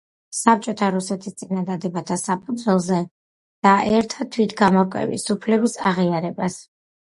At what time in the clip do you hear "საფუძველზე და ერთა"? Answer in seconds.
2.23-4.29